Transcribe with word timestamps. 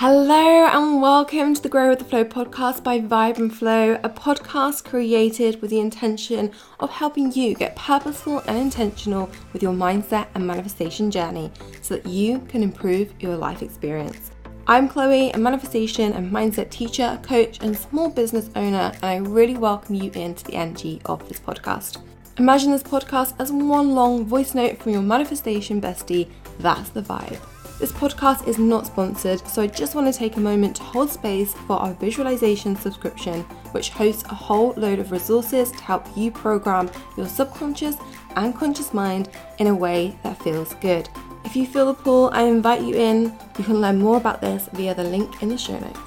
Hello 0.00 0.66
and 0.66 1.00
welcome 1.00 1.54
to 1.54 1.62
the 1.62 1.70
Grow 1.70 1.88
with 1.88 2.00
the 2.00 2.04
Flow 2.04 2.22
podcast 2.22 2.84
by 2.84 3.00
Vibe 3.00 3.38
and 3.38 3.50
Flow, 3.50 3.94
a 4.04 4.10
podcast 4.10 4.84
created 4.84 5.62
with 5.62 5.70
the 5.70 5.80
intention 5.80 6.52
of 6.80 6.90
helping 6.90 7.32
you 7.32 7.54
get 7.54 7.74
purposeful 7.76 8.40
and 8.40 8.58
intentional 8.58 9.30
with 9.54 9.62
your 9.62 9.72
mindset 9.72 10.26
and 10.34 10.46
manifestation 10.46 11.10
journey 11.10 11.50
so 11.80 11.96
that 11.96 12.04
you 12.04 12.40
can 12.40 12.62
improve 12.62 13.14
your 13.20 13.38
life 13.38 13.62
experience. 13.62 14.32
I'm 14.66 14.86
Chloe, 14.86 15.30
a 15.30 15.38
manifestation 15.38 16.12
and 16.12 16.30
mindset 16.30 16.68
teacher, 16.68 17.18
coach, 17.22 17.60
and 17.62 17.74
small 17.74 18.10
business 18.10 18.50
owner, 18.54 18.92
and 19.00 19.02
I 19.02 19.16
really 19.16 19.56
welcome 19.56 19.94
you 19.94 20.10
into 20.10 20.44
the 20.44 20.56
energy 20.56 21.00
of 21.06 21.26
this 21.26 21.40
podcast. 21.40 22.02
Imagine 22.36 22.70
this 22.70 22.82
podcast 22.82 23.32
as 23.38 23.50
one 23.50 23.94
long 23.94 24.26
voice 24.26 24.54
note 24.54 24.78
from 24.78 24.92
your 24.92 25.00
manifestation 25.00 25.80
bestie. 25.80 26.28
That's 26.58 26.90
the 26.90 27.00
vibe. 27.00 27.40
This 27.78 27.92
podcast 27.92 28.48
is 28.48 28.58
not 28.58 28.86
sponsored, 28.86 29.46
so 29.46 29.60
I 29.60 29.66
just 29.66 29.94
want 29.94 30.10
to 30.10 30.18
take 30.18 30.36
a 30.36 30.40
moment 30.40 30.76
to 30.76 30.82
hold 30.82 31.10
space 31.10 31.52
for 31.52 31.76
our 31.76 31.92
visualization 31.92 32.74
subscription, 32.74 33.42
which 33.72 33.90
hosts 33.90 34.24
a 34.24 34.34
whole 34.34 34.72
load 34.78 34.98
of 34.98 35.12
resources 35.12 35.72
to 35.72 35.82
help 35.82 36.06
you 36.16 36.30
program 36.30 36.90
your 37.18 37.26
subconscious 37.26 37.96
and 38.36 38.56
conscious 38.56 38.94
mind 38.94 39.28
in 39.58 39.66
a 39.66 39.74
way 39.74 40.18
that 40.22 40.42
feels 40.42 40.72
good. 40.76 41.10
If 41.44 41.54
you 41.54 41.66
feel 41.66 41.92
the 41.92 41.94
pull, 41.94 42.30
I 42.32 42.44
invite 42.44 42.80
you 42.80 42.94
in. 42.94 43.24
You 43.58 43.64
can 43.64 43.82
learn 43.82 43.98
more 43.98 44.16
about 44.16 44.40
this 44.40 44.70
via 44.72 44.94
the 44.94 45.04
link 45.04 45.42
in 45.42 45.50
the 45.50 45.58
show 45.58 45.78
notes. 45.78 46.00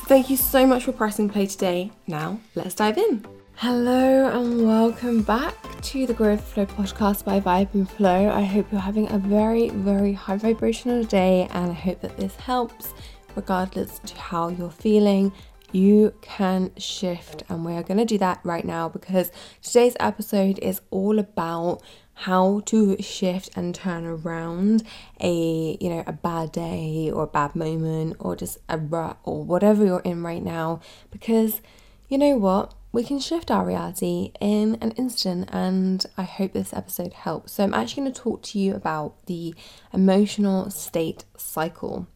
So 0.00 0.04
thank 0.04 0.28
you 0.28 0.36
so 0.36 0.66
much 0.66 0.84
for 0.84 0.92
pressing 0.92 1.30
play 1.30 1.46
today. 1.46 1.92
Now, 2.08 2.38
let's 2.54 2.74
dive 2.74 2.98
in. 2.98 3.39
Hello 3.62 4.30
and 4.30 4.66
welcome 4.66 5.20
back 5.20 5.54
to 5.82 6.06
the 6.06 6.14
Growth 6.14 6.42
Flow 6.42 6.64
podcast 6.64 7.26
by 7.26 7.40
Vibe 7.40 7.74
and 7.74 7.86
Flow. 7.86 8.30
I 8.30 8.40
hope 8.40 8.72
you're 8.72 8.80
having 8.80 9.12
a 9.12 9.18
very, 9.18 9.68
very 9.68 10.14
high 10.14 10.38
vibrational 10.38 11.04
day 11.04 11.46
and 11.52 11.70
I 11.70 11.74
hope 11.74 12.00
that 12.00 12.16
this 12.16 12.34
helps 12.36 12.94
regardless 13.36 13.98
to 13.98 14.16
how 14.16 14.48
you're 14.48 14.70
feeling. 14.70 15.30
You 15.72 16.14
can 16.22 16.72
shift, 16.78 17.42
and 17.50 17.62
we're 17.62 17.82
going 17.82 17.98
to 17.98 18.06
do 18.06 18.16
that 18.16 18.40
right 18.44 18.64
now 18.64 18.88
because 18.88 19.30
today's 19.60 19.94
episode 20.00 20.58
is 20.60 20.80
all 20.90 21.18
about 21.18 21.82
how 22.14 22.60
to 22.60 22.96
shift 23.02 23.50
and 23.58 23.74
turn 23.74 24.06
around 24.06 24.84
a 25.20 25.76
you 25.78 25.90
know 25.90 26.02
a 26.06 26.12
bad 26.12 26.52
day 26.52 27.10
or 27.12 27.24
a 27.24 27.26
bad 27.26 27.54
moment 27.54 28.16
or 28.20 28.36
just 28.36 28.56
a 28.70 28.78
rut 28.78 29.18
or 29.22 29.44
whatever 29.44 29.84
you're 29.84 30.00
in 30.00 30.22
right 30.22 30.42
now 30.42 30.80
because 31.10 31.60
you 32.08 32.16
know 32.16 32.36
what 32.36 32.74
we 32.92 33.04
can 33.04 33.20
shift 33.20 33.50
our 33.50 33.64
reality 33.64 34.32
in 34.40 34.76
an 34.80 34.90
instant, 34.92 35.48
and 35.52 36.04
I 36.16 36.22
hope 36.22 36.52
this 36.52 36.72
episode 36.72 37.12
helps. 37.12 37.52
So, 37.52 37.64
I'm 37.64 37.74
actually 37.74 38.02
going 38.02 38.12
to 38.14 38.20
talk 38.20 38.42
to 38.42 38.58
you 38.58 38.74
about 38.74 39.14
the 39.26 39.54
emotional 39.92 40.70
state 40.70 41.24
cycle. 41.36 42.06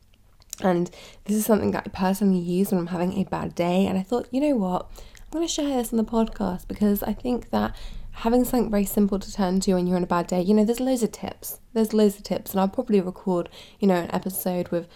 And 0.61 0.91
this 1.25 1.37
is 1.37 1.47
something 1.47 1.73
that 1.73 1.85
I 1.87 1.91
personally 1.91 2.39
use 2.39 2.71
when 2.71 2.79
I'm 2.79 2.87
having 2.89 3.15
a 3.15 3.25
bad 3.25 3.55
day. 3.55 3.87
And 3.87 3.99
I 3.99 4.03
thought, 4.03 4.29
you 4.31 4.41
know 4.41 4.57
what? 4.57 4.89
I'm 5.25 5.33
going 5.33 5.47
to 5.47 5.53
share 5.53 5.77
this 5.77 5.93
on 5.93 5.97
the 5.97 6.05
podcast 6.05 6.69
because 6.69 7.03
I 7.03 7.13
think 7.13 7.51
that 7.51 7.75
having 8.13 8.45
something 8.45 8.71
very 8.71 8.85
simple 8.85 9.19
to 9.19 9.33
turn 9.33 9.59
to 9.61 9.75
when 9.75 9.87
you're 9.87 9.97
on 9.97 10.05
a 10.05 10.07
bad 10.07 10.29
day, 10.29 10.41
you 10.41 10.55
know, 10.55 10.65
there's 10.65 10.81
loads 10.81 11.03
of 11.03 11.11
tips. 11.11 11.59
There's 11.73 11.93
loads 11.93 12.17
of 12.17 12.23
tips. 12.23 12.53
And 12.53 12.61
I'll 12.61 12.69
probably 12.69 13.01
record, 13.01 13.49
you 13.81 13.89
know, 13.89 13.97
an 13.97 14.15
episode 14.15 14.69
with 14.69 14.87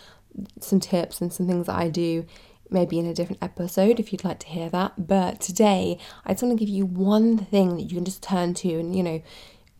some 0.60 0.78
tips 0.78 1.20
and 1.20 1.32
some 1.32 1.48
things 1.48 1.66
that 1.66 1.76
I 1.76 1.88
do 1.88 2.24
maybe 2.70 2.98
in 2.98 3.06
a 3.06 3.14
different 3.14 3.42
episode 3.42 3.98
if 3.98 4.12
you'd 4.12 4.24
like 4.24 4.40
to 4.40 4.46
hear 4.48 4.68
that. 4.70 5.06
But 5.06 5.40
today, 5.40 5.98
I 6.24 6.32
just 6.32 6.42
want 6.42 6.58
to 6.58 6.64
give 6.64 6.72
you 6.72 6.86
one 6.86 7.38
thing 7.38 7.76
that 7.76 7.82
you 7.82 7.96
can 7.96 8.04
just 8.04 8.22
turn 8.22 8.54
to, 8.54 8.78
and 8.78 8.94
you 8.94 9.02
know, 9.02 9.22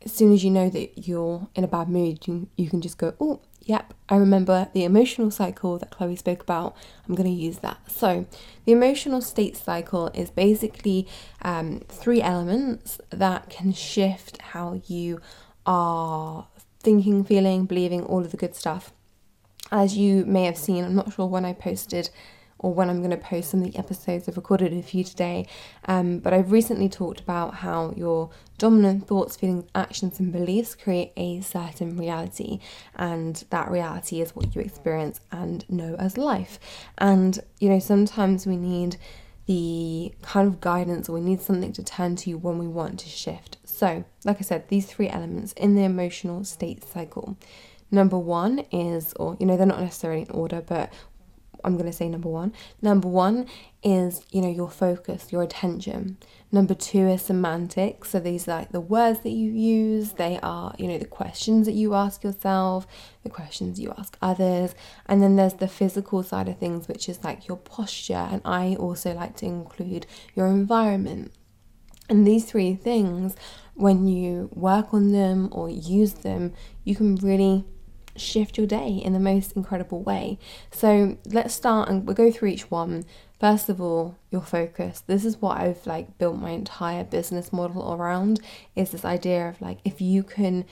as 0.05 0.13
soon 0.13 0.33
as 0.33 0.45
you 0.45 0.51
know 0.51 0.71
that 0.71 1.07
you're 1.07 1.49
in 1.55 1.65
a 1.65 1.69
bad 1.69 1.89
mood, 1.89 2.27
you, 2.27 2.49
you 2.57 2.71
can 2.71 2.81
just 2.81 2.99
go, 2.99 3.15
oh, 3.21 3.41
yep, 3.63 3.95
I 4.09 4.17
remember 4.17 4.69
the 4.73 4.85
emotional 4.85 5.31
cycle 5.31 5.79
that 5.79 5.91
Chloe 5.91 6.17
spoke 6.17 6.43
about. 6.43 6.77
I'm 7.07 7.15
going 7.15 7.29
to 7.29 7.43
use 7.43 7.59
that. 7.59 7.79
So, 7.91 8.27
the 8.65 8.73
emotional 8.73 9.21
state 9.21 9.57
cycle 9.57 10.09
is 10.15 10.31
basically 10.31 11.07
um, 11.43 11.83
three 11.89 12.23
elements 12.23 13.01
that 13.11 13.51
can 13.51 13.73
shift 13.73 14.41
how 14.41 14.81
you 14.87 15.21
are 15.67 16.47
thinking, 16.81 17.25
feeling, 17.25 17.67
believing, 17.67 18.03
all 18.05 18.21
of 18.21 18.31
the 18.31 18.37
good 18.37 18.55
stuff. 18.55 18.93
As 19.71 19.97
you 19.97 20.25
may 20.25 20.45
have 20.45 20.57
seen, 20.57 20.85
I'm 20.85 20.95
not 20.95 21.13
sure 21.13 21.27
when 21.27 21.45
I 21.45 21.53
posted 21.53 22.09
or 22.59 22.73
when 22.73 22.91
I'm 22.91 22.99
going 22.99 23.11
to 23.11 23.17
post 23.17 23.51
some 23.51 23.63
of 23.63 23.71
the 23.71 23.79
episodes 23.79 24.29
I've 24.29 24.37
recorded 24.37 24.73
with 24.73 24.95
you 24.95 25.05
today. 25.05 25.47
Um, 25.87 26.19
but 26.19 26.33
I've 26.33 26.53
recently 26.53 26.89
talked 26.89 27.21
about 27.21 27.55
how 27.55 27.93
your 27.97 28.31
dominant 28.59 29.07
thoughts, 29.07 29.37
feelings, 29.37 29.65
actions, 29.75 30.19
and 30.19 30.33
beliefs 30.33 30.75
create 30.75 31.13
a 31.17 31.41
certain 31.41 31.97
reality, 31.97 32.59
and 32.97 33.45
that 33.51 33.71
reality 33.71 34.21
is 34.21 34.35
what 34.35 34.55
you 34.55 34.61
experience 34.61 35.21
and 35.31 35.69
know 35.71 35.95
as 35.99 36.19
life. 36.19 36.59
And 36.99 37.39
you 37.61 37.69
know, 37.69 37.79
sometimes 37.79 38.47
we 38.47 38.57
need 38.57 38.97
the 39.47 40.13
kind 40.21 40.47
of 40.47 40.61
guidance 40.61 41.09
or 41.09 41.13
we 41.13 41.23
need 41.23 41.41
something 41.41 41.73
to 41.73 41.83
turn 41.83 42.15
to 42.15 42.35
when 42.35 42.59
we 42.59 42.69
want 42.69 43.01
to 43.01 43.09
shift. 43.09 43.57
So, 43.65 44.05
like 44.25 44.37
I 44.39 44.43
said, 44.43 44.69
these 44.69 44.87
three 44.87 45.09
elements 45.09 45.55
in 45.55 45.75
the 45.75 45.85
emotional 45.85 46.45
state 46.45 46.85
cycle. 46.85 47.39
Number 47.91 48.19
one 48.19 48.59
is, 48.71 49.15
or 49.15 49.39
you 49.41 49.47
know, 49.47 49.57
they're 49.57 49.67
not 49.67 49.81
necessarily 49.81 50.23
in 50.23 50.31
order, 50.31 50.61
but 50.61 50.93
I'm 51.65 51.77
going 51.77 51.91
to 51.91 51.93
say 51.93 52.09
number 52.09 52.29
one. 52.29 52.53
Number 52.81 53.09
one 53.09 53.47
is, 53.83 54.25
you 54.31 54.41
know, 54.41 54.51
your 54.51 54.71
focus, 54.71 55.33
your 55.33 55.43
attention. 55.43 56.19
Number 56.51 56.75
two 56.75 57.07
is 57.09 57.23
semantics. 57.23 58.11
So 58.11 58.21
these 58.21 58.49
are 58.49 58.61
like 58.61 58.73
the 58.73 58.81
words 58.81 59.21
that 59.21 59.31
you 59.31 59.51
use, 59.51 60.13
they 60.13 60.39
are, 60.43 60.75
you 60.79 60.89
know, 60.89 60.99
the 60.99 61.05
questions 61.05 61.67
that 61.67 61.75
you 61.75 61.95
ask 61.95 62.25
yourself, 62.25 62.87
the 63.23 63.31
questions 63.31 63.79
you 63.79 63.95
ask 63.99 64.17
others. 64.23 64.75
And 65.07 65.23
then 65.23 65.37
there's 65.37 65.55
the 65.55 65.69
physical 65.69 66.23
side 66.23 66.49
of 66.49 66.59
things, 66.59 66.89
which 66.89 67.09
is 67.09 67.23
like 67.23 67.49
your 67.49 67.59
posture. 67.59 68.15
And 68.15 68.41
I 68.45 68.77
also 68.77 69.15
like 69.15 69.37
to 69.37 69.47
include 69.47 70.07
your 70.35 70.47
environment. 70.47 71.33
And 72.09 72.27
these 72.27 72.47
three 72.47 72.75
things, 72.75 73.37
when 73.75 74.07
you 74.09 74.49
work 74.55 74.95
on 74.95 75.13
them 75.13 75.49
or 75.53 75.69
use 75.69 76.15
them, 76.15 76.55
you 76.85 76.97
can 76.97 77.17
really 77.17 77.65
shift 78.17 78.59
your 78.59 78.67
day 78.67 78.89
in 78.89 79.13
the 79.13 79.21
most 79.21 79.53
incredible 79.53 80.03
way. 80.03 80.39
So 80.71 81.19
let's 81.27 81.55
start 81.55 81.89
and 81.89 82.07
we'll 82.07 82.17
go 82.17 82.31
through 82.31 82.49
each 82.49 82.71
one. 82.71 83.05
First 83.39 83.69
of 83.69 83.81
all, 83.81 84.17
your 84.31 84.43
focus. 84.43 85.03
This 85.07 85.25
is 85.25 85.41
what 85.41 85.61
I've 85.61 85.87
like 85.87 86.19
built 86.19 86.39
my 86.39 86.51
entire 86.51 87.05
business 87.05 87.53
model 87.53 87.95
around 87.95 88.41
is 88.75 88.91
this 88.91 89.05
idea 89.05 89.49
of 89.49 89.61
like 89.61 89.79
if 89.85 90.01
you 90.01 90.23
can 90.23 90.65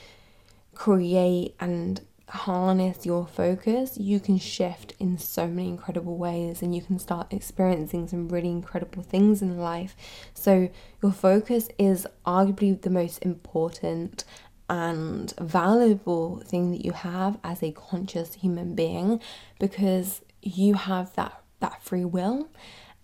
create 0.73 1.55
and 1.59 2.01
harness 2.29 3.05
your 3.05 3.25
focus, 3.25 3.97
you 3.97 4.19
can 4.19 4.37
shift 4.37 4.93
in 4.99 5.17
so 5.17 5.47
many 5.47 5.69
incredible 5.69 6.17
ways 6.17 6.61
and 6.61 6.75
you 6.75 6.81
can 6.81 6.99
start 6.99 7.31
experiencing 7.31 8.07
some 8.07 8.27
really 8.27 8.49
incredible 8.49 9.01
things 9.01 9.41
in 9.41 9.57
life. 9.57 9.95
So, 10.33 10.69
your 11.01 11.13
focus 11.13 11.69
is 11.77 12.05
arguably 12.25 12.81
the 12.81 12.89
most 12.89 13.19
important 13.19 14.25
and 14.69 15.33
valuable 15.39 16.41
thing 16.45 16.71
that 16.71 16.83
you 16.83 16.91
have 16.91 17.37
as 17.43 17.63
a 17.63 17.71
conscious 17.71 18.35
human 18.35 18.75
being 18.75 19.19
because 19.59 20.21
you 20.41 20.73
have 20.73 21.13
that 21.15 21.41
that 21.59 21.81
free 21.81 22.05
will 22.05 22.49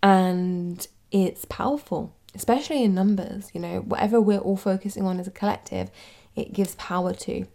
and 0.02 0.86
it's 1.10 1.44
powerful 1.46 2.14
especially 2.34 2.84
in 2.84 2.94
numbers 2.94 3.50
you 3.54 3.60
know 3.60 3.80
whatever 3.80 4.20
we're 4.20 4.38
all 4.38 4.56
focusing 4.56 5.04
on 5.04 5.18
as 5.18 5.26
a 5.26 5.30
collective 5.30 5.90
it 6.36 6.52
gives 6.52 6.74
power 6.76 7.12
to. 7.12 7.46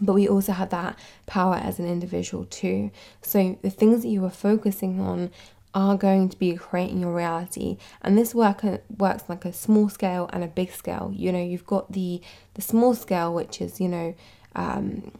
But 0.00 0.14
we 0.14 0.28
also 0.28 0.52
have 0.52 0.70
that 0.70 0.98
power 1.26 1.54
as 1.54 1.78
an 1.78 1.86
individual 1.86 2.44
too. 2.46 2.90
So 3.22 3.58
the 3.62 3.70
things 3.70 4.02
that 4.02 4.08
you 4.08 4.24
are 4.24 4.30
focusing 4.30 5.00
on 5.00 5.30
are 5.74 5.96
going 5.96 6.28
to 6.28 6.38
be 6.38 6.54
creating 6.54 7.00
your 7.00 7.14
reality 7.14 7.76
and 8.02 8.16
this 8.16 8.34
work 8.34 8.62
works 8.96 9.24
like 9.28 9.44
a 9.44 9.52
small 9.52 9.88
scale 9.88 10.30
and 10.32 10.44
a 10.44 10.48
big 10.48 10.70
scale 10.70 11.12
you 11.14 11.32
know 11.32 11.42
you've 11.42 11.66
got 11.66 11.90
the 11.92 12.20
the 12.54 12.62
small 12.62 12.94
scale 12.94 13.34
which 13.34 13.60
is 13.60 13.80
you 13.80 13.88
know 13.88 14.14
um, 14.54 15.10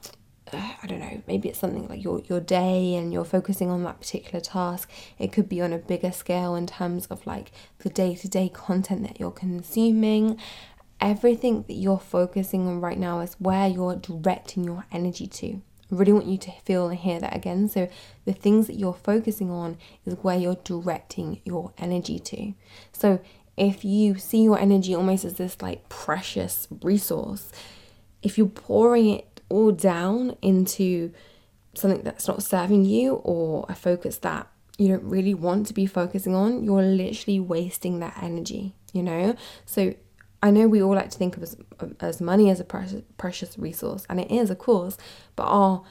I 0.53 0.87
don't 0.87 1.01
know, 1.01 1.23
maybe 1.27 1.49
it's 1.49 1.59
something 1.59 1.89
like 1.89 2.03
your, 2.03 2.21
your 2.29 2.41
day 2.41 2.95
and 2.95 3.13
you're 3.13 3.25
focusing 3.25 3.71
on 3.71 3.83
that 3.85 4.01
particular 4.01 4.41
task. 4.41 4.91
It 5.19 5.33
could 5.33 5.49
be 5.49 5.61
on 5.61 5.73
a 5.73 5.79
bigger 5.79 6.13
scale 6.13 6.55
in 6.55 6.67
terms 6.67 7.07
of 7.07 7.27
like 7.27 7.51
the 7.79 7.91
day 7.91 8.15
to 8.17 8.29
day 8.29 8.49
content 8.49 9.03
that 9.03 9.19
you're 9.19 9.31
consuming. 9.31 10.39
Everything 11.01 11.65
that 11.67 11.75
you're 11.75 11.99
focusing 11.99 12.67
on 12.67 12.81
right 12.81 12.99
now 12.99 13.21
is 13.21 13.35
where 13.35 13.69
you're 13.69 13.97
directing 13.97 14.65
your 14.65 14.87
energy 14.93 15.27
to. 15.27 15.61
Really 15.95 16.13
want 16.13 16.27
you 16.27 16.39
to 16.39 16.51
feel 16.65 16.89
and 16.89 16.99
hear 16.99 17.21
that 17.21 17.35
again. 17.35 17.69
So, 17.69 17.89
the 18.25 18.33
things 18.33 18.67
that 18.67 18.79
you're 18.79 18.95
focusing 18.95 19.51
on 19.51 19.77
is 20.05 20.15
where 20.23 20.37
you're 20.37 20.59
directing 20.65 21.41
your 21.45 21.73
energy 21.79 22.19
to. 22.19 22.55
So, 22.93 23.21
if 23.57 23.85
you 23.85 24.19
see 24.19 24.43
your 24.43 24.59
energy 24.59 24.95
almost 24.95 25.25
as 25.25 25.35
this 25.35 25.63
like 25.63 25.89
precious 25.89 26.67
resource, 26.83 27.53
if 28.23 28.37
you're 28.37 28.47
pouring 28.49 29.09
it 29.11 29.41
all 29.49 29.71
down 29.71 30.37
into 30.43 31.13
something 31.75 32.03
that's 32.03 32.27
not 32.27 32.43
serving 32.43 32.85
you 32.85 33.15
or 33.15 33.67
a 33.69 33.75
focus 33.75 34.19
that 34.19 34.49
you 34.79 34.89
don't 34.89 35.05
really 35.05 35.35
want 35.35 35.67
to 35.67 35.75
be 35.75 35.87
focusing 35.87 36.35
on, 36.35 36.65
you're 36.65 36.83
literally 36.83 37.39
wasting 37.39 38.01
that 38.01 38.19
energy, 38.21 38.75
you 38.93 39.03
know? 39.03 39.37
So 39.67 39.95
I 40.45 40.51
know 40.51 40.69
we 40.69 40.83
all 40.83 40.95
like 40.95 41.09
to 41.09 41.17
think 41.17 41.39
of 41.39 41.43
as, 41.43 41.57
as 42.01 42.21
money 42.21 42.51
as 42.51 42.61
a 42.61 42.65
precious, 42.65 43.01
precious 43.17 43.59
resource, 43.59 44.05
and 44.11 44.21
it 44.21 44.31
is, 44.31 44.51
of 44.51 44.59
course, 44.59 44.99
but 45.37 45.45
our 45.45 45.83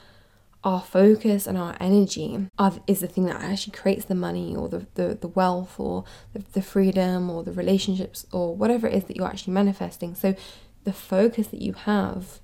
our 0.62 0.80
focus 0.80 1.46
and 1.46 1.58
our 1.58 1.76
energy 1.78 2.48
are, 2.58 2.72
is 2.86 3.00
the 3.00 3.06
thing 3.06 3.26
that 3.26 3.42
actually 3.42 3.72
creates 3.72 4.06
the 4.06 4.14
money 4.14 4.56
or 4.56 4.66
the, 4.66 4.86
the, 4.94 5.18
the 5.20 5.28
wealth 5.28 5.78
or 5.78 6.04
the, 6.32 6.42
the 6.54 6.62
freedom 6.62 7.28
or 7.28 7.42
the 7.42 7.52
relationships 7.52 8.24
or 8.32 8.56
whatever 8.56 8.86
it 8.86 8.94
is 8.94 9.04
that 9.04 9.14
you're 9.14 9.26
actually 9.26 9.52
manifesting. 9.52 10.14
So 10.14 10.34
the 10.84 10.92
focus 10.94 11.48
that 11.48 11.60
you 11.60 11.74
have 11.74 12.40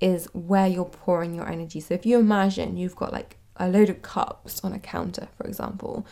is 0.00 0.26
where 0.32 0.66
you're 0.66 0.86
pouring 0.86 1.34
your 1.34 1.46
energy. 1.46 1.80
So 1.80 1.92
if 1.92 2.06
you 2.06 2.18
imagine 2.18 2.78
you've 2.78 2.96
got 2.96 3.12
like 3.12 3.36
a 3.56 3.68
load 3.68 3.90
of 3.90 4.00
cups 4.00 4.64
on 4.64 4.72
a 4.72 4.78
counter, 4.78 5.28
for 5.36 5.46
example, 5.46 6.06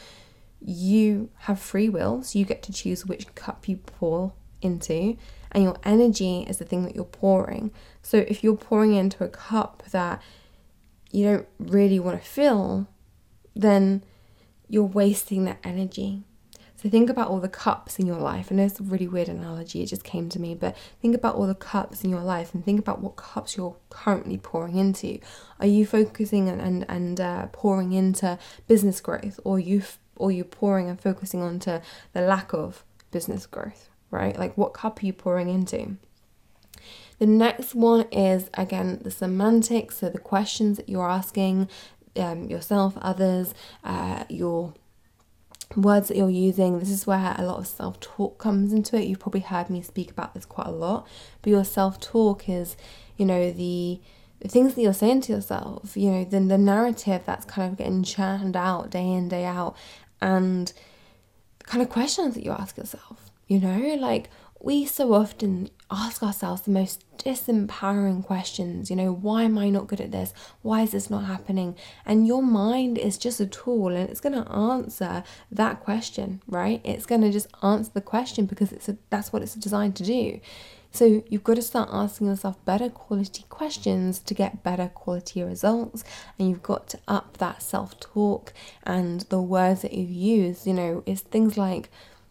you 0.61 1.31
have 1.47 1.59
free 1.59 1.89
will, 1.89 2.23
so 2.23 2.39
you 2.39 2.45
get 2.45 2.63
to 2.65 2.73
choose 2.75 3.07
which 3.07 3.35
cup 3.35 3.67
you 3.67 3.79
pour 3.79 4.35
into, 4.61 5.17
and 5.53 5.65
your 5.65 5.77
energy 5.85 6.45
is 6.49 6.59
the 6.59 6.65
thing 6.65 6.85
that 6.85 6.95
you're 6.95 7.05
pouring. 7.05 7.71
So 8.03 8.19
if 8.29 8.43
you're 8.45 8.57
pouring 8.57 8.95
into 8.95 9.25
a 9.25 9.29
cup 9.29 9.83
that 9.91 10.23
you 11.11 11.25
don't 11.25 11.49
really 11.59 11.99
want 11.99 12.21
to 12.21 12.29
fill, 12.29 12.89
then 13.55 14.05
you're 14.69 14.85
wasting 14.85 15.45
that 15.45 15.59
energy. 15.65 16.23
So 16.81 16.89
think 16.89 17.11
about 17.11 17.29
all 17.29 17.41
the 17.41 17.49
cups 17.49 17.99
in 17.99 18.07
your 18.07 18.21
life. 18.21 18.49
I 18.51 18.55
know 18.55 18.65
it's 18.65 18.79
a 18.79 18.85
really 18.85 19.09
weird 19.09 19.29
analogy, 19.29 19.83
it 19.83 19.87
just 19.87 20.05
came 20.05 20.29
to 20.29 20.39
me, 20.39 20.55
but 20.55 20.77
think 21.03 21.17
about 21.17 21.35
all 21.35 21.49
the 21.49 21.55
cups 21.57 22.05
in 22.05 22.11
your 22.11 22.21
life 22.21 22.55
and 22.55 22.65
think 22.65 22.79
about 22.79 23.01
what 23.01 23.17
cups 23.17 23.57
you're 23.57 23.77
currently 23.91 24.39
pouring 24.39 24.77
into. 24.77 25.19
Are 25.59 25.67
you 25.67 25.85
focusing 25.85 26.49
and 26.49 26.61
and, 26.61 26.87
and 26.89 27.21
uh, 27.21 27.47
pouring 27.51 27.93
into 27.93 28.39
business 28.69 29.01
growth, 29.01 29.41
or 29.43 29.59
you 29.59 29.83
or 30.15 30.31
you 30.31 30.45
pouring 30.45 30.89
and 30.89 31.01
focusing 31.01 31.43
onto 31.43 31.81
the 32.13 32.21
lack 32.21 32.53
of 32.53 32.85
business 33.11 33.45
growth, 33.47 33.89
right? 34.11 34.39
Like 34.39 34.57
what 34.57 34.75
cup 34.75 35.03
are 35.03 35.07
you 35.07 35.13
pouring 35.13 35.49
into? 35.49 35.97
The 37.19 37.27
next 37.27 37.75
one 37.75 38.07
is 38.13 38.49
again 38.55 39.01
the 39.03 39.11
semantics, 39.11 39.99
so 39.99 40.09
the 40.09 40.19
questions 40.19 40.77
that 40.77 40.89
you're 40.89 41.09
asking 41.09 41.69
um, 42.17 42.45
yourself, 42.45 42.97
others, 43.01 43.55
uh, 43.85 44.25
your 44.29 44.75
words 45.77 46.09
that 46.09 46.17
you're 46.17 46.31
using. 46.31 46.79
This 46.79 46.91
is 46.91 47.07
where 47.07 47.35
a 47.37 47.45
lot 47.45 47.59
of 47.59 47.67
self 47.67 48.01
talk 48.01 48.39
comes 48.39 48.73
into 48.73 48.97
it. 48.97 49.07
You've 49.07 49.21
probably 49.21 49.41
heard 49.41 49.71
me 49.71 49.83
speak 49.83 50.11
about 50.11 50.35
this 50.35 50.45
quite 50.45 50.67
a 50.69 50.73
lot, 50.73 51.07
but 51.43 51.51
your 51.51 51.65
self 51.65 52.01
talk 52.01 52.49
is, 52.49 52.77
you 53.17 53.27
know, 53.27 53.51
the 53.51 54.01
the 54.41 54.49
things 54.49 54.75
that 54.75 54.83
you're 54.83 54.93
saying 54.93 55.23
to 55.23 55.33
yourself, 55.33 55.97
you 55.97 56.11
know, 56.11 56.25
then 56.25 56.47
the 56.47 56.59
narrative 56.59 57.23
that's 57.27 57.45
kind 57.45 57.73
of 57.73 57.79
getting 57.79 58.05
churned 58.05 58.57
out 58.57 58.91
day 58.91 59.05
in, 59.05 59.29
day 59.29 59.45
out, 59.45 59.77
and 60.21 60.73
the 61.59 61.65
kind 61.65 61.83
of 61.83 61.89
questions 61.89 62.35
that 62.35 62.45
you 62.45 62.53
ask 62.53 62.77
yourself, 62.77 63.28
you 63.49 63.59
know, 63.59 63.97
like 63.97 64.31
we 64.61 64.85
so 64.87 65.15
often 65.15 65.71
ask 65.91 66.23
ourselves 66.23 66.63
the 66.63 66.71
most 66.71 67.05
disempowering 67.17 68.25
questions. 68.25 68.91
You 68.91 68.97
know, 68.97 69.13
why 69.13 69.45
am 69.45 69.57
I 69.57 69.71
not 69.71 69.87
good 69.87 70.01
at 70.01 70.13
this? 70.13 70.35
Why 70.63 70.83
is 70.83 70.91
this 70.91 71.09
not 71.09 71.25
happening? 71.25 71.77
And 72.05 72.27
your 72.27 72.43
mind 72.43 72.99
is 72.99 73.19
just 73.19 73.41
a 73.41 73.47
tool 73.47 73.89
and 73.89 74.09
it's 74.09 74.21
going 74.21 74.35
to 74.43 74.51
answer 74.51 75.25
that 75.51 75.81
question, 75.81 76.43
right? 76.47 76.81
It's 76.85 77.07
going 77.07 77.23
to 77.23 77.31
just 77.31 77.49
answer 77.63 77.91
the 77.95 78.01
question 78.01 78.47
because 78.47 78.73
it's 78.73 78.89
a, 78.89 78.99
that's 79.11 79.33
what 79.33 79.43
it's 79.43 79.55
designed 79.55 79.97
to 79.97 80.05
do. 80.05 80.41
So 80.91 81.23
you've 81.29 81.45
got 81.45 81.57
to 81.57 81.63
start 81.63 81.91
asking 81.93 82.29
yourself 82.29 82.63
better 82.65 82.89
quality 82.89 83.45
questions 83.49 84.21
to 84.21 84.35
get 84.35 84.63
better 84.63 84.89
quality 84.89 85.43
results. 85.43 86.03
And 86.39 86.49
you've 86.49 86.63
got 86.63 86.89
to 86.89 86.99
up 87.07 87.39
that 87.39 87.63
self 87.63 88.01
talk 88.01 88.53
and 88.83 89.23
the 89.23 89.41
words 89.41 89.83
that 89.83 89.93
you 89.93 90.05
use. 90.05 90.67
You 90.67 90.75
know, 90.75 91.03
it's 91.07 91.21
things 91.21 91.57
like 91.57 91.91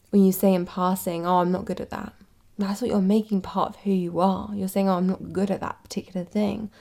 when 0.09 0.24
you 0.24 0.31
say 0.31 0.54
in 0.54 0.65
passing, 0.65 1.25
oh, 1.25 1.39
I'm 1.39 1.51
not 1.51 1.65
good 1.65 1.81
at 1.81 1.89
that 1.89 2.13
that's 2.57 2.81
what 2.81 2.89
you're 2.89 3.01
making 3.01 3.42
part 3.42 3.69
of 3.69 3.75
who 3.81 3.92
you 3.92 4.19
are. 4.19 4.50
You're 4.54 4.68
saying, 4.68 4.89
oh, 4.89 4.98
I'm 4.98 5.07
not 5.07 5.31
good 5.31 5.51
at 5.51 5.62
that 5.62 5.83
particular 5.83 6.25
thing. 6.25 6.71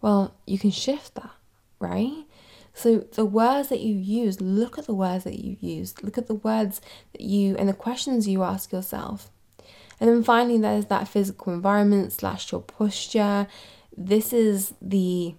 Well, 0.00 0.34
you 0.46 0.58
can 0.58 0.70
shift 0.70 1.14
that, 1.14 1.30
right? 1.78 2.24
So 2.74 2.98
the 2.98 3.24
words 3.24 3.70
that 3.70 3.80
you 3.80 3.94
use, 3.94 4.40
look 4.40 4.78
at 4.78 4.86
the 4.86 4.94
words 4.94 5.24
that 5.24 5.38
you 5.38 5.56
use, 5.60 5.94
look 6.02 6.18
at 6.18 6.26
the 6.26 6.34
words 6.34 6.82
that 7.12 7.22
you 7.22 7.56
and 7.56 7.68
the 7.68 7.74
questions 7.74 8.28
you 8.28 8.42
ask 8.42 8.72
yourself. 8.72 9.30
And 9.98 10.10
then 10.10 10.22
finally, 10.22 10.58
there's 10.58 10.86
that 10.86 11.08
physical 11.08 11.54
environment 11.54 12.12
slash 12.12 12.52
your 12.52 12.60
posture. 12.60 13.46
This 13.96 14.32
is 14.34 14.74
the 14.82 15.34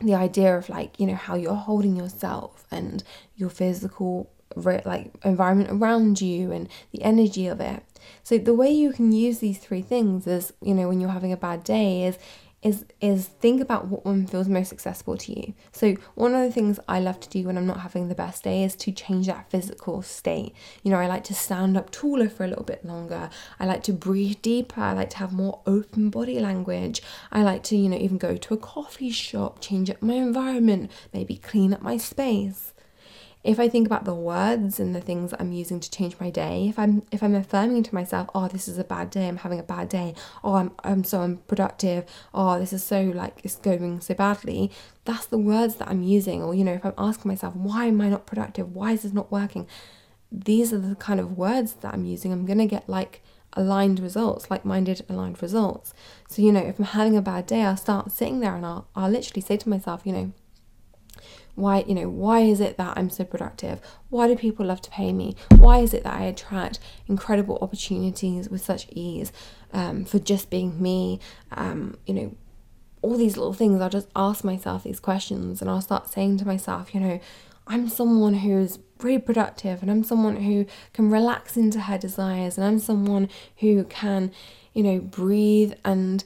the 0.00 0.14
idea 0.14 0.56
of 0.56 0.68
like 0.68 0.98
you 0.98 1.06
know 1.06 1.14
how 1.14 1.34
you're 1.34 1.54
holding 1.54 1.96
yourself 1.96 2.66
and 2.70 3.02
your 3.36 3.50
physical 3.50 4.30
like 4.56 5.12
environment 5.24 5.70
around 5.70 6.20
you 6.20 6.52
and 6.52 6.68
the 6.92 7.02
energy 7.02 7.46
of 7.46 7.60
it. 7.60 7.82
So 8.22 8.38
the 8.38 8.54
way 8.54 8.70
you 8.70 8.92
can 8.92 9.12
use 9.12 9.38
these 9.38 9.58
three 9.58 9.82
things 9.82 10.26
is, 10.26 10.52
you 10.62 10.74
know, 10.74 10.88
when 10.88 11.00
you're 11.00 11.10
having 11.10 11.32
a 11.32 11.36
bad 11.36 11.64
day 11.64 12.04
is 12.04 12.18
is 12.64 12.86
is 12.98 13.26
think 13.26 13.60
about 13.60 13.88
what 13.88 14.06
one 14.06 14.26
feels 14.26 14.48
most 14.48 14.72
accessible 14.72 15.18
to 15.18 15.38
you. 15.38 15.52
So 15.70 15.96
one 16.14 16.34
of 16.34 16.40
the 16.40 16.50
things 16.50 16.80
I 16.88 16.98
love 16.98 17.20
to 17.20 17.28
do 17.28 17.44
when 17.44 17.58
I'm 17.58 17.66
not 17.66 17.80
having 17.80 18.08
the 18.08 18.14
best 18.14 18.42
day 18.42 18.64
is 18.64 18.74
to 18.76 18.90
change 18.90 19.26
that 19.26 19.50
physical 19.50 20.00
state. 20.00 20.54
You 20.82 20.90
know, 20.90 20.98
I 20.98 21.06
like 21.06 21.24
to 21.24 21.34
stand 21.34 21.76
up 21.76 21.90
taller 21.90 22.28
for 22.30 22.44
a 22.44 22.48
little 22.48 22.64
bit 22.64 22.84
longer. 22.84 23.28
I 23.60 23.66
like 23.66 23.82
to 23.84 23.92
breathe 23.92 24.40
deeper. 24.40 24.80
I 24.80 24.94
like 24.94 25.10
to 25.10 25.18
have 25.18 25.32
more 25.32 25.60
open 25.66 26.08
body 26.08 26.40
language. 26.40 27.02
I 27.30 27.42
like 27.42 27.62
to, 27.64 27.76
you 27.76 27.90
know, 27.90 27.98
even 27.98 28.16
go 28.16 28.36
to 28.36 28.54
a 28.54 28.58
coffee 28.58 29.10
shop, 29.10 29.60
change 29.60 29.90
up 29.90 30.00
my 30.00 30.14
environment, 30.14 30.90
maybe 31.12 31.36
clean 31.36 31.74
up 31.74 31.82
my 31.82 31.98
space 31.98 32.73
if 33.44 33.60
I 33.60 33.68
think 33.68 33.86
about 33.86 34.06
the 34.06 34.14
words 34.14 34.80
and 34.80 34.94
the 34.94 35.02
things 35.02 35.30
that 35.30 35.40
I'm 35.40 35.52
using 35.52 35.78
to 35.78 35.90
change 35.90 36.16
my 36.18 36.30
day, 36.30 36.66
if 36.68 36.78
I'm 36.78 37.02
if 37.12 37.22
I'm 37.22 37.34
affirming 37.34 37.82
to 37.82 37.94
myself, 37.94 38.30
oh, 38.34 38.48
this 38.48 38.66
is 38.66 38.78
a 38.78 38.84
bad 38.84 39.10
day, 39.10 39.28
I'm 39.28 39.36
having 39.36 39.60
a 39.60 39.62
bad 39.64 39.90
day, 39.90 40.14
oh, 40.42 40.54
I'm 40.54 40.72
I'm 40.82 41.04
so 41.04 41.20
unproductive, 41.20 42.06
oh, 42.32 42.58
this 42.58 42.72
is 42.72 42.82
so 42.82 43.02
like 43.02 43.40
it's 43.44 43.56
going 43.56 44.00
so 44.00 44.14
badly, 44.14 44.70
that's 45.04 45.26
the 45.26 45.38
words 45.38 45.74
that 45.76 45.88
I'm 45.88 46.02
using. 46.02 46.42
Or 46.42 46.54
you 46.54 46.64
know, 46.64 46.72
if 46.72 46.86
I'm 46.86 46.94
asking 46.96 47.28
myself, 47.28 47.54
why 47.54 47.84
am 47.84 48.00
I 48.00 48.08
not 48.08 48.24
productive? 48.24 48.74
Why 48.74 48.92
is 48.92 49.02
this 49.02 49.12
not 49.12 49.30
working? 49.30 49.68
These 50.32 50.72
are 50.72 50.78
the 50.78 50.94
kind 50.96 51.20
of 51.20 51.36
words 51.36 51.74
that 51.74 51.92
I'm 51.92 52.06
using. 52.06 52.32
I'm 52.32 52.46
gonna 52.46 52.66
get 52.66 52.88
like 52.88 53.22
aligned 53.52 54.00
results, 54.00 54.50
like 54.50 54.64
minded 54.64 55.04
aligned 55.08 55.42
results. 55.42 55.92
So, 56.28 56.40
you 56.40 56.50
know, 56.50 56.60
if 56.60 56.78
I'm 56.78 56.86
having 56.86 57.16
a 57.16 57.22
bad 57.22 57.46
day, 57.46 57.62
I'll 57.62 57.76
start 57.76 58.10
sitting 58.10 58.40
there 58.40 58.54
and 58.56 58.64
I'll, 58.64 58.88
I'll 58.96 59.10
literally 59.10 59.42
say 59.42 59.56
to 59.58 59.68
myself, 59.68 60.02
you 60.04 60.12
know, 60.12 60.32
why 61.54 61.84
you 61.86 61.94
know 61.94 62.08
why 62.08 62.40
is 62.40 62.60
it 62.60 62.76
that 62.76 62.96
i'm 62.96 63.10
so 63.10 63.24
productive? 63.24 63.80
Why 64.08 64.28
do 64.28 64.36
people 64.36 64.66
love 64.66 64.80
to 64.82 64.90
pay 64.90 65.12
me? 65.12 65.36
Why 65.56 65.78
is 65.78 65.94
it 65.94 66.04
that 66.04 66.14
i 66.14 66.24
attract 66.24 66.78
incredible 67.08 67.58
opportunities 67.60 68.48
with 68.48 68.64
such 68.64 68.86
ease 68.90 69.32
um, 69.72 70.04
for 70.04 70.18
just 70.18 70.50
being 70.50 70.80
me? 70.80 71.20
Um, 71.52 71.96
you 72.06 72.14
know 72.14 72.36
all 73.04 73.18
these 73.18 73.36
little 73.36 73.52
things 73.52 73.82
i'll 73.82 73.90
just 73.90 74.08
ask 74.16 74.44
myself 74.44 74.82
these 74.82 74.98
questions 74.98 75.60
and 75.60 75.70
i'll 75.70 75.82
start 75.82 76.08
saying 76.08 76.38
to 76.38 76.46
myself 76.46 76.94
you 76.94 77.00
know 77.00 77.20
i'm 77.66 77.86
someone 77.86 78.32
who's 78.32 78.78
really 79.00 79.18
productive 79.18 79.82
and 79.82 79.90
i'm 79.90 80.02
someone 80.02 80.36
who 80.36 80.64
can 80.94 81.10
relax 81.10 81.54
into 81.54 81.80
her 81.80 81.98
desires 81.98 82.56
and 82.56 82.66
i'm 82.66 82.78
someone 82.78 83.28
who 83.58 83.84
can 83.84 84.32
you 84.72 84.82
know 84.82 84.98
breathe 84.98 85.74
and 85.84 86.24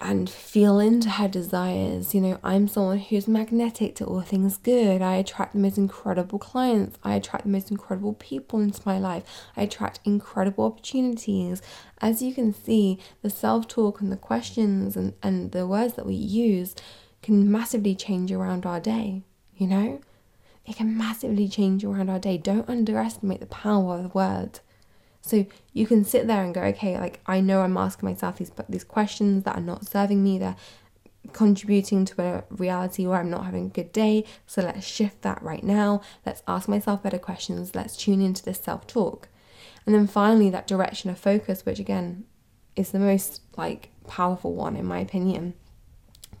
and 0.00 0.28
feel 0.28 0.78
into 0.78 1.08
her 1.10 1.28
desires. 1.28 2.14
You 2.14 2.20
know, 2.20 2.38
I'm 2.44 2.68
someone 2.68 2.98
who's 2.98 3.26
magnetic 3.26 3.94
to 3.96 4.04
all 4.04 4.20
things 4.20 4.56
good. 4.56 5.02
I 5.02 5.16
attract 5.16 5.54
the 5.54 5.58
most 5.58 5.78
incredible 5.78 6.38
clients. 6.38 6.98
I 7.02 7.14
attract 7.14 7.44
the 7.44 7.50
most 7.50 7.70
incredible 7.70 8.14
people 8.14 8.60
into 8.60 8.82
my 8.84 8.98
life. 8.98 9.24
I 9.56 9.62
attract 9.62 10.00
incredible 10.04 10.64
opportunities. 10.64 11.62
As 12.00 12.22
you 12.22 12.34
can 12.34 12.52
see, 12.52 12.98
the 13.22 13.30
self 13.30 13.66
talk 13.66 14.00
and 14.00 14.12
the 14.12 14.16
questions 14.16 14.96
and, 14.96 15.14
and 15.22 15.52
the 15.52 15.66
words 15.66 15.94
that 15.94 16.06
we 16.06 16.14
use 16.14 16.74
can 17.22 17.50
massively 17.50 17.94
change 17.94 18.30
around 18.30 18.66
our 18.66 18.80
day, 18.80 19.22
you 19.56 19.66
know? 19.66 20.00
It 20.66 20.76
can 20.76 20.96
massively 20.96 21.48
change 21.48 21.84
around 21.84 22.08
our 22.08 22.18
day. 22.18 22.38
Don't 22.38 22.68
underestimate 22.68 23.40
the 23.40 23.46
power 23.46 23.96
of 23.96 24.02
the 24.02 24.08
words. 24.08 24.60
So 25.26 25.46
you 25.72 25.86
can 25.86 26.04
sit 26.04 26.26
there 26.26 26.44
and 26.44 26.54
go, 26.54 26.60
okay, 26.64 27.00
like 27.00 27.20
I 27.24 27.40
know 27.40 27.62
I'm 27.62 27.78
asking 27.78 28.10
myself 28.10 28.36
these 28.36 28.52
these 28.68 28.84
questions 28.84 29.44
that 29.44 29.56
are 29.56 29.60
not 29.62 29.86
serving 29.86 30.22
me. 30.22 30.38
They're 30.38 30.56
contributing 31.32 32.04
to 32.04 32.22
a 32.22 32.44
reality 32.50 33.06
where 33.06 33.20
I'm 33.20 33.30
not 33.30 33.46
having 33.46 33.66
a 33.66 33.70
good 33.70 33.90
day. 33.90 34.26
So 34.46 34.60
let's 34.60 34.86
shift 34.86 35.22
that 35.22 35.42
right 35.42 35.64
now. 35.64 36.02
Let's 36.26 36.42
ask 36.46 36.68
myself 36.68 37.02
better 37.02 37.18
questions. 37.18 37.74
Let's 37.74 37.96
tune 37.96 38.20
into 38.20 38.44
this 38.44 38.60
self 38.60 38.86
talk. 38.86 39.28
And 39.86 39.94
then 39.94 40.06
finally, 40.06 40.50
that 40.50 40.66
direction 40.66 41.08
of 41.08 41.18
focus, 41.18 41.64
which 41.64 41.78
again 41.78 42.24
is 42.76 42.90
the 42.90 42.98
most 42.98 43.40
like 43.56 43.88
powerful 44.06 44.54
one 44.54 44.76
in 44.76 44.84
my 44.84 44.98
opinion. 44.98 45.54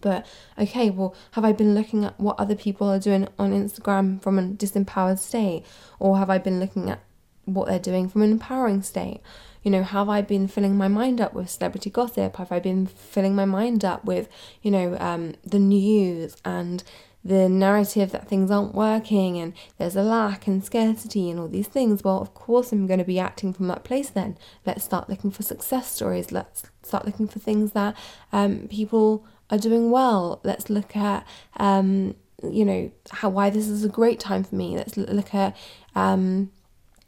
But 0.02 0.26
okay, 0.58 0.90
well, 0.90 1.14
have 1.30 1.44
I 1.46 1.52
been 1.52 1.74
looking 1.74 2.04
at 2.04 2.20
what 2.20 2.38
other 2.38 2.54
people 2.54 2.90
are 2.90 2.98
doing 2.98 3.28
on 3.38 3.52
Instagram 3.52 4.20
from 4.22 4.38
a 4.38 4.42
disempowered 4.42 5.18
state? 5.18 5.64
Or 5.98 6.18
have 6.18 6.28
I 6.28 6.36
been 6.36 6.60
looking 6.60 6.90
at 6.90 7.00
what 7.44 7.68
they're 7.68 7.78
doing 7.78 8.08
from 8.08 8.22
an 8.22 8.32
empowering 8.32 8.82
state. 8.82 9.20
You 9.62 9.70
know, 9.70 9.82
have 9.82 10.08
I 10.08 10.20
been 10.20 10.46
filling 10.46 10.76
my 10.76 10.88
mind 10.88 11.20
up 11.20 11.32
with 11.32 11.48
celebrity 11.48 11.90
gossip? 11.90 12.36
Have 12.36 12.52
I 12.52 12.60
been 12.60 12.86
filling 12.86 13.34
my 13.34 13.46
mind 13.46 13.84
up 13.84 14.04
with, 14.04 14.28
you 14.62 14.70
know, 14.70 14.96
um, 15.00 15.34
the 15.44 15.58
news 15.58 16.36
and 16.44 16.82
the 17.24 17.48
narrative 17.48 18.12
that 18.12 18.28
things 18.28 18.50
aren't 18.50 18.74
working 18.74 19.38
and 19.38 19.54
there's 19.78 19.96
a 19.96 20.02
lack 20.02 20.46
and 20.46 20.62
scarcity 20.62 21.30
and 21.30 21.40
all 21.40 21.48
these 21.48 21.68
things? 21.68 22.04
Well, 22.04 22.20
of 22.20 22.34
course, 22.34 22.70
I'm 22.72 22.86
going 22.86 22.98
to 22.98 23.04
be 23.04 23.18
acting 23.18 23.54
from 23.54 23.68
that 23.68 23.84
place 23.84 24.10
then. 24.10 24.36
Let's 24.66 24.84
start 24.84 25.08
looking 25.08 25.30
for 25.30 25.42
success 25.42 25.90
stories. 25.90 26.30
Let's 26.30 26.64
start 26.82 27.06
looking 27.06 27.26
for 27.26 27.38
things 27.38 27.72
that 27.72 27.96
um, 28.32 28.68
people 28.68 29.24
are 29.48 29.58
doing 29.58 29.90
well. 29.90 30.40
Let's 30.44 30.68
look 30.68 30.94
at, 30.94 31.26
um, 31.56 32.14
you 32.42 32.66
know, 32.66 32.92
how 33.10 33.30
why 33.30 33.48
this 33.48 33.68
is 33.68 33.84
a 33.84 33.88
great 33.88 34.20
time 34.20 34.44
for 34.44 34.54
me. 34.54 34.76
Let's 34.76 34.98
look 34.98 35.34
at 35.34 35.56
um, 35.94 36.50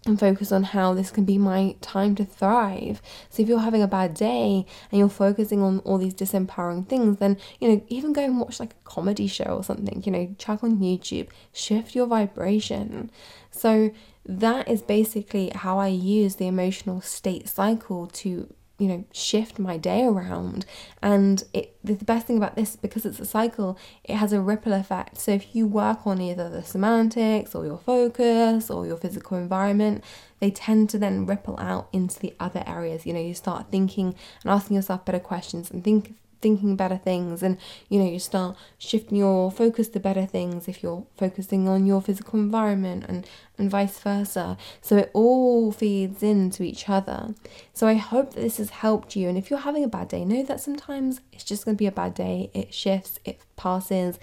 and 0.07 0.19
focus 0.19 0.53
on 0.53 0.63
how 0.63 0.95
this 0.95 1.11
can 1.11 1.25
be 1.25 1.39
my 1.39 1.77
time 1.81 2.15
to 2.17 2.25
thrive. 2.25 3.03
So 3.29 3.43
if 3.43 3.49
you're 3.49 3.61
having 3.61 3.83
a 3.83 3.89
bad 3.89 4.15
day 4.15 4.67
and 4.91 4.99
you're 4.99 5.09
focusing 5.09 5.63
on 5.63 5.81
all 5.81 5.99
these 5.99 6.15
disempowering 6.15 6.89
things, 6.89 7.19
then 7.19 7.37
you 7.61 7.69
know, 7.69 7.85
even 7.89 8.13
go 8.13 8.25
and 8.25 8.41
watch 8.41 8.61
like 8.61 8.73
a 8.73 8.85
comedy 8.85 9.27
show 9.27 9.45
or 9.45 9.65
something, 9.65 10.03
you 10.05 10.13
know, 10.13 10.35
check 10.39 10.63
on 10.63 10.79
YouTube, 10.79 11.29
shift 11.53 11.95
your 11.95 12.07
vibration. 12.07 13.11
So 13.51 13.91
that 14.25 14.69
is 14.69 14.83
basically 14.83 15.51
how 15.55 15.79
I 15.79 15.89
use 15.89 16.37
the 16.37 16.47
emotional 16.47 17.01
state 17.01 17.49
cycle 17.49 18.07
to 18.09 18.53
you 18.79 18.89
know 18.89 19.05
shift 19.13 19.59
my 19.59 19.77
day 19.77 20.05
around. 20.05 20.67
And 21.03 21.45
it 21.53 21.77
the 21.83 21.95
best 21.95 22.27
thing 22.27 22.37
about 22.37 22.57
this 22.57 22.77
because 22.77 23.07
it's 23.07 23.21
a 23.21 23.25
cycle 23.25 23.79
it 24.05 24.17
has 24.17 24.33
a 24.33 24.41
ripple 24.41 24.73
effect. 24.73 25.19
So 25.19 25.33
if 25.33 25.55
you 25.55 25.67
work 25.67 26.07
on 26.07 26.21
either 26.21 26.49
the 26.49 26.63
semantics 26.63 27.55
or 27.55 27.65
your 27.65 27.79
focus 27.79 28.71
or 28.71 28.87
your 28.87 28.97
physical 28.97 29.37
environment 29.37 30.05
they 30.39 30.51
tend 30.51 30.91
to 30.91 30.99
then 30.99 31.25
ripple 31.27 31.59
out 31.59 31.89
into 31.93 32.19
the 32.19 32.35
other 32.39 32.63
areas. 32.67 33.07
You 33.07 33.13
know 33.13 33.21
you 33.21 33.35
start 33.35 33.71
thinking 33.71 34.15
and 34.43 34.51
asking 34.53 34.77
yourself 34.77 35.05
better 35.05 35.21
questions 35.21 35.71
and 35.71 35.83
think 35.83 36.15
thinking 36.47 36.77
better 36.77 36.97
things 36.97 37.43
and 37.43 37.59
you 37.89 37.99
know 37.99 38.09
you 38.09 38.21
start 38.21 38.57
shifting 38.79 39.19
your 39.19 39.51
focus 39.51 39.89
to 39.89 39.99
better 39.99 40.25
things 40.25 40.69
if 40.69 40.81
you're 40.81 41.05
focusing 41.17 41.67
on 41.67 41.85
your 41.87 42.01
physical 42.01 42.39
environment 42.39 43.05
and 43.09 43.27
and 43.59 43.71
vice 43.71 43.99
versa. 43.99 44.57
So 44.81 44.99
it 44.99 45.11
all 45.13 45.73
feeds 45.73 46.23
into 46.23 46.63
each 46.63 46.89
other. 46.89 47.35
So 47.73 47.89
i 47.89 47.95
hope 47.95 48.35
that 48.35 48.43
this 48.43 48.59
has 48.59 48.71
helped 48.71 49.17
you. 49.17 49.29
And 49.29 49.37
if 49.37 49.51
you're 49.51 49.69
having 49.71 49.83
a 49.83 49.89
bad 49.89 50.09
day 50.09 50.25
know 50.25 50.45
that 50.45 50.61
sometimes 50.61 51.21
it's 51.33 51.43
just 51.43 51.65
going 51.65 51.77
to 51.77 51.85
be 51.85 51.87
a 51.87 52.01
bad 52.03 52.15
day. 52.15 52.51
It 52.55 52.73
shifts 52.73 53.19
it 53.25 53.41
passes. 53.57 54.21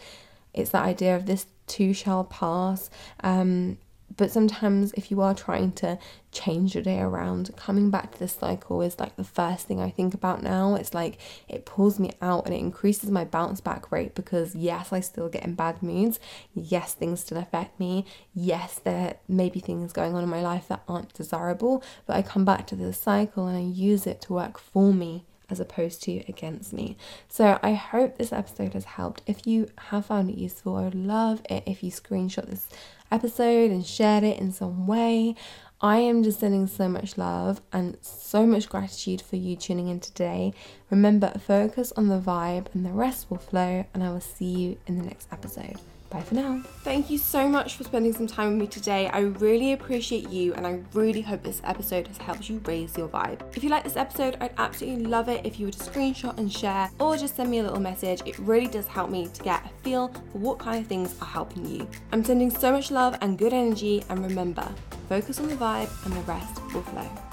It's 0.53 0.69
that 0.69 0.85
idea 0.85 1.15
of 1.17 1.25
this 1.25 1.45
too 1.67 1.93
shall 1.93 2.23
pass. 2.23 2.89
Um 3.21 3.77
but 4.15 4.31
sometimes, 4.31 4.91
if 4.93 5.09
you 5.11 5.21
are 5.21 5.33
trying 5.33 5.71
to 5.73 5.97
change 6.31 6.75
your 6.75 6.83
day 6.83 6.99
around, 6.99 7.55
coming 7.55 7.89
back 7.89 8.11
to 8.11 8.19
this 8.19 8.33
cycle 8.33 8.81
is 8.81 8.99
like 8.99 9.15
the 9.15 9.23
first 9.23 9.67
thing 9.67 9.79
I 9.79 9.89
think 9.89 10.13
about 10.13 10.43
now. 10.43 10.75
It's 10.75 10.93
like 10.93 11.19
it 11.47 11.65
pulls 11.65 11.99
me 11.99 12.11
out 12.21 12.45
and 12.45 12.53
it 12.53 12.59
increases 12.59 13.09
my 13.09 13.25
bounce 13.25 13.61
back 13.61 13.91
rate 13.91 14.15
because, 14.15 14.55
yes, 14.55 14.91
I 14.91 14.99
still 14.99 15.29
get 15.29 15.43
in 15.43 15.55
bad 15.55 15.81
moods. 15.81 16.19
Yes, 16.53 16.93
things 16.93 17.21
still 17.21 17.37
affect 17.37 17.79
me. 17.79 18.05
Yes, 18.33 18.79
there 18.83 19.15
may 19.27 19.49
be 19.49 19.59
things 19.59 19.93
going 19.93 20.15
on 20.15 20.23
in 20.23 20.29
my 20.29 20.41
life 20.41 20.67
that 20.67 20.83
aren't 20.87 21.13
desirable, 21.13 21.83
but 22.05 22.15
I 22.15 22.21
come 22.21 22.45
back 22.45 22.67
to 22.67 22.75
this 22.75 22.99
cycle 22.99 23.47
and 23.47 23.57
I 23.57 23.61
use 23.61 24.05
it 24.05 24.21
to 24.21 24.33
work 24.33 24.59
for 24.59 24.93
me 24.93 25.25
as 25.49 25.59
opposed 25.59 26.01
to 26.03 26.23
against 26.27 26.73
me. 26.73 26.97
So 27.27 27.59
I 27.61 27.73
hope 27.73 28.17
this 28.17 28.33
episode 28.33 28.73
has 28.73 28.85
helped. 28.85 29.21
If 29.25 29.45
you 29.45 29.69
have 29.89 30.07
found 30.07 30.29
it 30.29 30.37
useful, 30.37 30.77
I 30.77 30.83
would 30.83 30.95
love 30.95 31.41
it 31.49 31.63
if 31.65 31.83
you 31.83 31.91
screenshot 31.91 32.49
this 32.49 32.67
episode 33.13 33.71
and 33.71 33.85
shared 33.85 34.23
it 34.23 34.39
in 34.39 34.51
some 34.51 34.87
way. 34.87 35.35
I 35.79 35.97
am 35.97 36.23
just 36.23 36.39
sending 36.39 36.65
so 36.65 36.87
much 36.87 37.17
love 37.17 37.61
and 37.71 37.97
so 38.01 38.45
much 38.45 38.69
gratitude 38.69 39.21
for 39.21 39.35
you 39.35 39.55
tuning 39.55 39.89
in 39.89 39.99
today. 39.99 40.53
Remember, 40.89 41.31
focus 41.45 41.91
on 41.97 42.07
the 42.07 42.19
vibe 42.19 42.67
and 42.73 42.85
the 42.85 42.91
rest 42.91 43.29
will 43.29 43.37
flow, 43.37 43.85
and 43.93 44.03
I 44.03 44.09
will 44.09 44.21
see 44.21 44.45
you 44.45 44.77
in 44.87 44.97
the 44.97 45.03
next 45.03 45.27
episode. 45.31 45.77
Bye 46.13 46.21
for 46.21 46.35
now. 46.35 46.61
Thank 46.83 47.09
you 47.09 47.17
so 47.17 47.49
much 47.49 47.75
for 47.75 47.83
spending 47.83 48.13
some 48.13 48.27
time 48.27 48.51
with 48.51 48.59
me 48.59 48.67
today. 48.67 49.07
I 49.07 49.21
really 49.21 49.73
appreciate 49.73 50.29
you 50.29 50.53
and 50.53 50.67
I 50.67 50.79
really 50.93 51.21
hope 51.21 51.41
this 51.41 51.59
episode 51.63 52.07
has 52.07 52.17
helped 52.17 52.47
you 52.47 52.61
raise 52.65 52.95
your 52.95 53.07
vibe. 53.07 53.41
If 53.57 53.63
you 53.63 53.71
like 53.71 53.83
this 53.83 53.95
episode, 53.95 54.37
I'd 54.39 54.53
absolutely 54.59 55.05
love 55.05 55.27
it 55.27 55.43
if 55.43 55.59
you 55.59 55.65
would 55.65 55.75
screenshot 55.75 56.37
and 56.37 56.53
share 56.53 56.91
or 56.99 57.17
just 57.17 57.35
send 57.35 57.49
me 57.49 57.59
a 57.59 57.63
little 57.63 57.79
message. 57.79 58.21
It 58.27 58.37
really 58.37 58.67
does 58.67 58.85
help 58.85 59.09
me 59.09 59.27
to 59.27 59.41
get 59.41 59.65
a 59.65 59.69
feel 59.83 60.09
for 60.09 60.37
what 60.37 60.59
kind 60.59 60.79
of 60.79 60.85
things 60.85 61.19
are 61.19 61.25
helping 61.25 61.65
you. 61.65 61.87
I'm 62.11 62.23
sending 62.23 62.51
so 62.51 62.71
much 62.71 62.91
love 62.91 63.17
and 63.21 63.35
good 63.35 63.51
energy 63.51 64.03
and 64.09 64.23
remember, 64.23 64.69
focus 65.09 65.39
on 65.39 65.47
the 65.47 65.55
vibe 65.55 65.89
and 66.05 66.13
the 66.13 66.21
rest 66.21 66.61
will 66.75 66.83
flow. 66.83 67.32